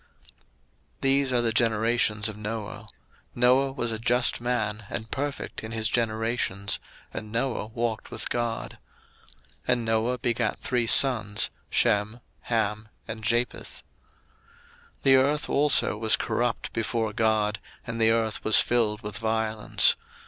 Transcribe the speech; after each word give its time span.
01:006:009 0.23 0.29
These 1.01 1.31
are 1.31 1.41
the 1.41 1.51
generations 1.53 2.27
of 2.27 2.35
Noah: 2.35 2.87
Noah 3.35 3.71
was 3.71 3.91
a 3.91 3.99
just 3.99 4.41
man 4.41 4.87
and 4.89 5.11
perfect 5.11 5.63
in 5.63 5.71
his 5.73 5.89
generations, 5.89 6.79
and 7.13 7.31
Noah 7.31 7.67
walked 7.67 8.09
with 8.09 8.27
God. 8.29 8.79
01:006:010 9.59 9.59
And 9.67 9.85
Noah 9.85 10.17
begat 10.17 10.57
three 10.57 10.87
sons, 10.87 11.51
Shem, 11.69 12.19
Ham, 12.45 12.89
and 13.07 13.23
Japheth. 13.23 13.83
01:006:011 15.03 15.03
The 15.03 15.15
earth 15.17 15.47
also 15.47 15.97
was 15.99 16.15
corrupt 16.15 16.73
before 16.73 17.13
God, 17.13 17.59
and 17.85 18.01
the 18.01 18.09
earth 18.09 18.43
was 18.43 18.59
filled 18.59 19.01
with 19.03 19.19
violence. 19.19 19.95